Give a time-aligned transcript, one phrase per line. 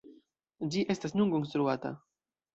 [0.75, 1.95] Ĝi estas nun konstruata.